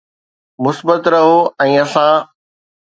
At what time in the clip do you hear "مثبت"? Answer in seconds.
0.63-1.03